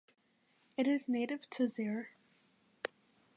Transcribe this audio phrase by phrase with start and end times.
[0.77, 2.09] It is native to Zaire.